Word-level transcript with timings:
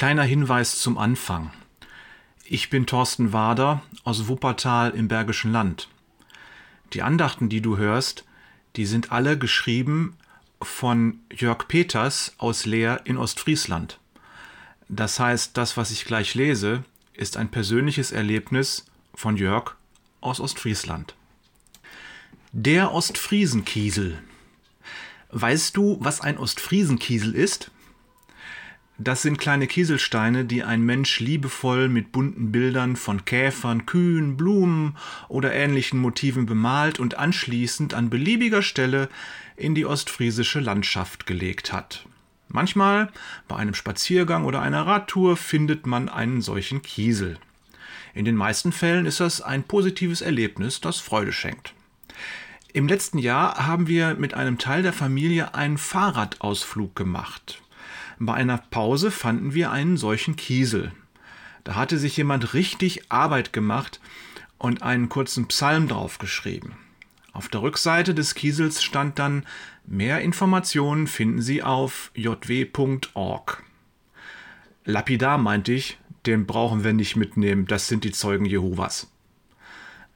kleiner 0.00 0.22
Hinweis 0.22 0.78
zum 0.78 0.96
Anfang. 0.96 1.50
Ich 2.46 2.70
bin 2.70 2.86
Thorsten 2.86 3.34
Wader 3.34 3.82
aus 4.02 4.28
Wuppertal 4.28 4.92
im 4.92 5.08
Bergischen 5.08 5.52
Land. 5.52 5.90
Die 6.94 7.02
Andachten, 7.02 7.50
die 7.50 7.60
du 7.60 7.76
hörst, 7.76 8.24
die 8.76 8.86
sind 8.86 9.12
alle 9.12 9.36
geschrieben 9.36 10.16
von 10.62 11.20
Jörg 11.30 11.68
Peters 11.68 12.32
aus 12.38 12.64
Leer 12.64 13.02
in 13.04 13.18
Ostfriesland. 13.18 13.98
Das 14.88 15.20
heißt, 15.20 15.54
das, 15.58 15.76
was 15.76 15.90
ich 15.90 16.06
gleich 16.06 16.34
lese, 16.34 16.82
ist 17.12 17.36
ein 17.36 17.50
persönliches 17.50 18.10
Erlebnis 18.10 18.86
von 19.14 19.36
Jörg 19.36 19.74
aus 20.22 20.40
Ostfriesland. 20.40 21.14
Der 22.52 22.94
Ostfriesenkiesel. 22.94 24.18
Weißt 25.28 25.76
du, 25.76 25.98
was 26.00 26.22
ein 26.22 26.38
Ostfriesenkiesel 26.38 27.34
ist? 27.34 27.70
Das 29.02 29.22
sind 29.22 29.38
kleine 29.38 29.66
Kieselsteine, 29.66 30.44
die 30.44 30.62
ein 30.62 30.82
Mensch 30.82 31.20
liebevoll 31.20 31.88
mit 31.88 32.12
bunten 32.12 32.52
Bildern 32.52 32.96
von 32.96 33.24
Käfern, 33.24 33.86
Kühen, 33.86 34.36
Blumen 34.36 34.94
oder 35.28 35.54
ähnlichen 35.54 35.98
Motiven 35.98 36.44
bemalt 36.44 37.00
und 37.00 37.16
anschließend 37.16 37.94
an 37.94 38.10
beliebiger 38.10 38.60
Stelle 38.60 39.08
in 39.56 39.74
die 39.74 39.86
ostfriesische 39.86 40.60
Landschaft 40.60 41.24
gelegt 41.24 41.72
hat. 41.72 42.04
Manchmal, 42.48 43.10
bei 43.48 43.56
einem 43.56 43.72
Spaziergang 43.72 44.44
oder 44.44 44.60
einer 44.60 44.86
Radtour, 44.86 45.38
findet 45.38 45.86
man 45.86 46.10
einen 46.10 46.42
solchen 46.42 46.82
Kiesel. 46.82 47.38
In 48.12 48.26
den 48.26 48.36
meisten 48.36 48.70
Fällen 48.70 49.06
ist 49.06 49.20
das 49.20 49.40
ein 49.40 49.62
positives 49.62 50.20
Erlebnis, 50.20 50.82
das 50.82 50.98
Freude 51.00 51.32
schenkt. 51.32 51.72
Im 52.74 52.86
letzten 52.86 53.16
Jahr 53.16 53.66
haben 53.66 53.86
wir 53.86 54.16
mit 54.16 54.34
einem 54.34 54.58
Teil 54.58 54.82
der 54.82 54.92
Familie 54.92 55.54
einen 55.54 55.78
Fahrradausflug 55.78 56.94
gemacht. 56.94 57.62
Bei 58.22 58.34
einer 58.34 58.58
Pause 58.58 59.10
fanden 59.10 59.54
wir 59.54 59.70
einen 59.70 59.96
solchen 59.96 60.36
Kiesel. 60.36 60.92
Da 61.64 61.74
hatte 61.74 61.98
sich 61.98 62.18
jemand 62.18 62.52
richtig 62.52 63.10
Arbeit 63.10 63.54
gemacht 63.54 63.98
und 64.58 64.82
einen 64.82 65.08
kurzen 65.08 65.48
Psalm 65.48 65.88
draufgeschrieben. 65.88 66.74
Auf 67.32 67.48
der 67.48 67.62
Rückseite 67.62 68.14
des 68.14 68.34
Kiesels 68.34 68.82
stand 68.82 69.18
dann 69.18 69.46
Mehr 69.86 70.20
Informationen 70.20 71.06
finden 71.06 71.40
Sie 71.40 71.62
auf 71.62 72.10
jw.org. 72.14 73.64
Lapidar 74.84 75.38
meinte 75.38 75.72
ich, 75.72 75.98
den 76.26 76.44
brauchen 76.44 76.84
wir 76.84 76.92
nicht 76.92 77.16
mitnehmen, 77.16 77.66
das 77.66 77.88
sind 77.88 78.04
die 78.04 78.12
Zeugen 78.12 78.44
Jehovas. 78.44 79.10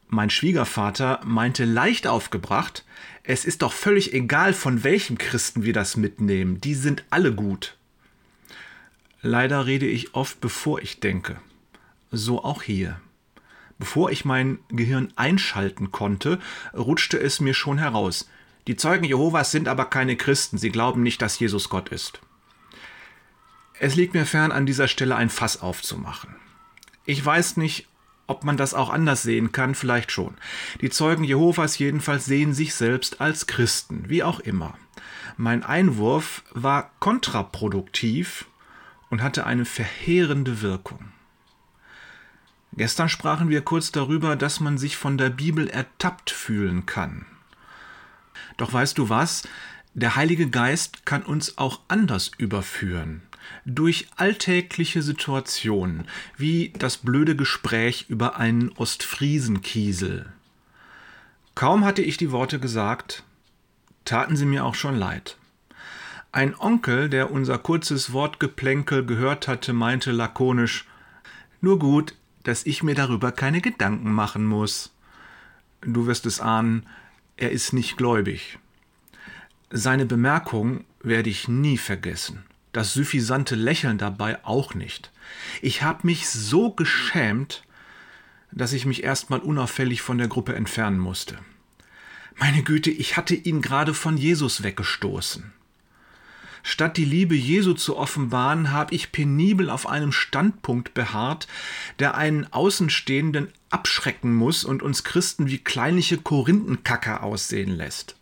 Mein 0.09 0.29
Schwiegervater 0.29 1.23
meinte 1.25 1.65
leicht 1.65 2.07
aufgebracht, 2.07 2.85
es 3.23 3.47
ist 3.47 3.63
doch 3.63 3.73
völlig 3.73 4.13
egal, 4.13 4.53
von 4.53 4.85
welchem 4.85 5.17
Christen 5.17 5.63
wir 5.63 5.73
das 5.73 5.97
mitnehmen, 5.97 6.61
die 6.61 6.75
sind 6.75 7.03
alle 7.09 7.35
gut. 7.35 7.79
Leider 9.27 9.65
rede 9.65 9.87
ich 9.87 10.15
oft, 10.15 10.43
bevor 10.43 10.83
ich 10.83 11.01
denke. 11.01 11.41
So 12.11 12.45
auch 12.45 12.63
hier. 12.63 13.01
Bevor 13.79 14.11
ich 14.11 14.27
mein 14.27 14.59
Gehirn 14.69 15.15
einschalten 15.17 15.91
konnte, 15.91 16.39
rutschte 16.75 17.19
es 17.19 17.41
mir 17.41 17.55
schon 17.55 17.79
heraus. 17.79 18.29
Die 18.67 18.77
Zeugen 18.77 19.05
Jehovas 19.07 19.51
sind 19.51 19.67
aber 19.67 19.87
keine 19.87 20.17
Christen, 20.17 20.59
sie 20.59 20.69
glauben 20.69 21.03
nicht, 21.03 21.23
dass 21.23 21.39
Jesus 21.39 21.71
Gott 21.71 21.89
ist. 21.89 22.21
Es 23.81 23.95
liegt 23.95 24.13
mir 24.13 24.27
fern, 24.27 24.53
an 24.53 24.67
dieser 24.67 24.89
Stelle 24.89 25.17
ein 25.17 25.31
Fass 25.31 25.63
aufzumachen. 25.63 26.37
Ich 27.07 27.25
weiß 27.25 27.57
nicht, 27.57 27.89
ob 28.27 28.45
man 28.45 28.59
das 28.59 28.75
auch 28.75 28.91
anders 28.91 29.23
sehen 29.23 29.53
kann, 29.53 29.75
vielleicht 29.75 30.13
schon. 30.13 30.35
Die 30.83 30.91
Zeugen 30.91 31.25
Jehovas 31.25 31.79
jedenfalls 31.79 32.27
sehen 32.27 32.53
sich 32.53 32.75
selbst 32.75 33.23
als 33.23 33.47
Christen, 33.47 34.05
wie 34.11 34.23
auch 34.23 34.41
immer. 34.41 34.77
Mein 35.39 35.63
Einwurf 35.63 36.43
war 36.53 36.91
kontraproduktiv 37.01 38.45
und 39.15 39.23
hatte 39.23 39.47
eine 39.47 39.65
verheerende 39.65 40.61
Wirkung. 40.61 41.13
Gestern 42.73 43.09
sprachen 43.09 43.49
wir 43.49 43.61
kurz 43.61 43.93
darüber, 43.93 44.35
dass 44.35 44.59
man 44.59 44.77
sich 44.77 44.97
von 44.97 45.19
der 45.19 45.31
Bibel 45.31 45.69
ertappt 45.69 46.33
fühlen 46.33 46.85
kann. 46.85 47.25
Doch 48.57 48.73
weißt 48.73 48.99
du 48.99 49.11
was? 49.11 49.47
Der 49.95 50.17
Heilige 50.17 50.51
Geist 50.51 51.07
kann 51.07 51.23
uns 51.23 51.59
auch 51.59 51.79
anders 51.87 52.33
überführen. 52.39 53.23
Durch 53.65 54.09
alltägliche 54.17 55.01
Situationen, 55.01 56.09
wie 56.37 56.73
das 56.77 56.97
blöde 56.97 57.37
Gespräch 57.37 58.07
über 58.09 58.37
einen 58.37 58.73
Ostfriesenkiesel. 58.73 60.27
Kaum 61.55 61.85
hatte 61.85 62.03
ich 62.03 62.17
die 62.17 62.33
Worte 62.33 62.59
gesagt, 62.59 63.23
taten 64.05 64.35
sie 64.35 64.47
mir 64.47 64.65
auch 64.65 64.75
schon 64.75 64.97
leid. 64.97 65.37
Ein 66.35 66.59
Onkel, 66.59 67.09
der 67.09 67.31
unser 67.31 67.59
kurzes 67.59 68.13
Wortgeplänkel 68.13 69.07
gehört 69.07 69.47
hatte, 69.47 69.73
meinte 69.73 70.11
lakonisch 70.11 70.85
Nur 71.61 71.79
gut, 71.79 72.17
dass 72.43 72.67
ich 72.67 72.83
mir 72.83 72.97
darüber 72.97 73.31
keine 73.31 73.61
Gedanken 73.61 74.13
machen 74.13 74.45
muss. 74.45 74.93
Du 75.83 76.09
wirst 76.09 76.27
es 76.27 76.41
ahnen, 76.41 76.89
er 77.37 77.53
ist 77.53 77.73
nicht 77.73 77.97
gläubig. 77.97 78.59
Seine 79.71 80.07
Bemerkung 80.07 80.85
werde 81.05 81.31
ich 81.31 81.47
nie 81.47 81.79
vergessen. 81.79 82.43
Das 82.73 82.93
suffisante 82.93 83.55
Lächeln 83.55 83.99
dabei 83.99 84.45
auch 84.45 84.75
nicht. 84.75 85.13
Ich 85.63 85.83
habe 85.83 86.05
mich 86.05 86.29
so 86.29 86.73
geschämt, 86.73 87.63
dass 88.51 88.73
ich 88.73 88.87
mich 88.87 89.05
erstmal 89.05 89.39
unauffällig 89.39 90.03
von 90.03 90.19
der 90.19 90.27
Gruppe 90.27 90.57
entfernen 90.57 90.99
musste. 90.99 91.39
Meine 92.41 92.65
Güte, 92.65 92.91
ich 92.91 93.17
hatte 93.17 93.37
ihn 93.37 93.63
gerade 93.63 93.95
von 93.95 94.17
Jesus 94.17 94.65
weggestoßen. 94.65 95.53
Statt 96.67 96.97
die 96.97 97.05
Liebe 97.05 97.35
Jesu 97.35 97.75
zu 97.75 97.99
offenbaren, 97.99 98.73
habe 98.73 98.95
ich 98.95 99.13
penibel 99.13 99.69
auf 99.69 99.87
einem 99.87 100.13
Standpunkt 100.13 100.95
beharrt, 100.95 101.47
der 101.99 102.17
einen 102.17 102.51
Außenstehenden 102.51 103.53
abschrecken 103.69 104.35
muss 104.35 104.65
und 104.65 104.83
uns 104.83 105.05
Christen 105.05 105.49
wie 105.49 105.59
kleinliche 105.59 106.17
Korinthenkacker 106.17 107.23
aussehen 107.23 107.77
lässt. 107.77 108.17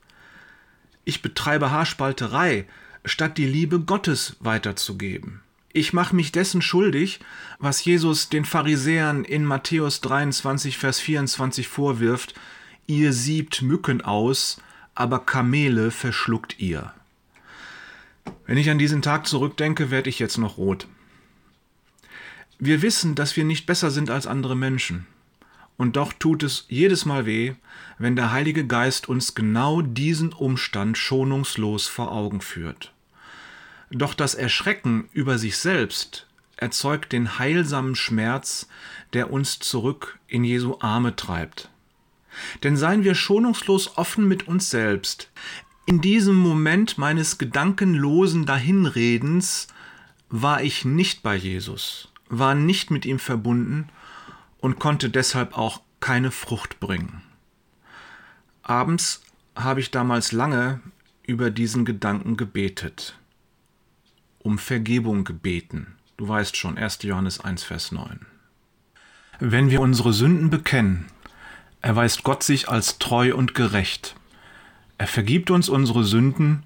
Ich 1.05 1.23
betreibe 1.23 1.71
Haarspalterei, 1.71 2.67
statt 3.05 3.39
die 3.39 3.47
Liebe 3.47 3.79
Gottes 3.79 4.37
weiterzugeben. 4.41 5.41
Ich 5.73 5.93
mache 5.93 6.17
mich 6.17 6.33
dessen 6.33 6.63
schuldig, 6.63 7.21
was 7.61 7.85
Jesus 7.85 8.29
den 8.29 8.45
Pharisäern 8.45 9.25
in 9.25 9.45
Matthäus 9.45 10.01
23, 10.01 10.79
Vers 10.79 10.99
24 10.99 11.69
vorwirft, 11.69 12.35
ihr 12.89 13.13
siebt 13.13 13.63
Mücken 13.63 14.01
aus, 14.01 14.61
aber 14.97 15.21
Kamele 15.21 15.93
verschluckt 15.93 16.59
ihr. 16.59 16.93
Wenn 18.47 18.59
ich 18.59 18.71
an 18.71 18.79
diesen 18.79 19.03
Tag 19.03 19.27
zurückdenke, 19.27 19.91
werde 19.91 20.11
ich 20.11 20.19
jetzt 20.19 20.39
noch 20.39 20.59
rot. 20.59 20.87
Wir 22.59 22.83
wissen, 22.83 23.15
dass 23.15 23.37
wir 23.37 23.45
nicht 23.45 23.67
besser 23.67 23.91
sind 23.91 24.11
als 24.11 24.27
andere 24.27 24.57
Menschen. 24.57 25.07
Und 25.77 25.97
doch 25.97 26.13
tut 26.13 26.43
es 26.43 26.67
jedes 26.69 27.05
Mal 27.07 27.27
weh, 27.27 27.55
wenn 27.99 28.15
der 28.15 28.31
Heilige 28.31 28.67
Geist 28.67 29.09
uns 29.09 29.35
genau 29.35 29.83
diesen 29.83 30.33
Umstand 30.33 30.97
schonungslos 30.99 31.89
vor 31.89 32.13
Augen 32.13 32.41
führt. 32.41 32.93
Doch 33.91 34.15
das 34.15 34.35
Erschrecken 34.35 35.09
über 35.13 35.39
sich 35.39 35.57
selbst 35.57 36.27
erzeugt 36.57 37.13
den 37.13 37.39
heilsamen 37.39 37.97
Schmerz, 37.97 38.69
der 39.13 39.33
uns 39.33 39.59
zurück 39.59 40.19
in 40.29 40.45
Jesu 40.45 40.77
Arme 40.81 41.17
treibt. 41.17 41.69
Denn 42.63 42.77
seien 42.77 43.05
wir 43.05 43.15
schonungslos 43.15 43.99
offen 43.99 44.27
mit 44.29 44.49
uns 44.49 44.71
selbst, 44.71 45.31
in 45.85 46.01
diesem 46.01 46.37
Moment 46.37 46.99
meines 46.99 47.39
gedankenlosen 47.39 48.47
Dahinredens 48.47 49.67
war 50.29 50.63
ich 50.63 50.85
nicht 50.85 51.23
bei 51.23 51.35
Jesus, 51.35 52.09
war 52.29 52.55
nicht 52.55 52.91
mit 52.91 53.05
ihm 53.05 53.19
verbunden 53.19 53.89
und 54.59 54.79
konnte 54.79 55.11
deshalb 55.11 55.59
auch 55.59 55.81
keine 56.01 56.31
Frucht 56.31 56.81
bringen. 56.81 57.23
Abends 58.63 59.23
habe 59.57 59.81
ich 59.81 59.91
damals 59.91 60.33
lange 60.33 60.81
über 61.27 61.51
diesen 61.51 61.85
Gedanken 61.85 62.37
gebetet, 62.37 63.19
um 64.39 64.59
Vergebung 64.59 65.25
gebeten. 65.25 65.97
Du 66.17 66.29
weißt 66.29 66.57
schon, 66.57 66.79
1. 66.79 67.01
Johannes 67.03 67.41
1, 67.41 67.65
Vers 67.65 67.93
9. 67.93 68.25
Wenn 69.41 69.71
wir 69.71 69.81
unsere 69.81 70.13
Sünden 70.13 70.49
bekennen, 70.49 71.07
erweist 71.81 72.23
Gott 72.23 72.45
sich 72.45 72.69
als 72.69 72.99
treu 72.99 73.35
und 73.35 73.55
gerecht 73.55 74.15
er 75.03 75.09
vergibt 75.09 75.51
uns 75.51 75.69
unsere 75.69 76.05
Sünden 76.05 76.63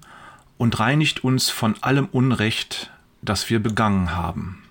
und 0.59 0.79
reinigt 0.79 1.23
uns 1.23 1.49
von 1.49 1.73
allem 1.81 2.05
Unrecht, 2.05 2.91
das 3.23 3.49
wir 3.49 3.59
begangen 3.59 4.15
haben. 4.15 4.61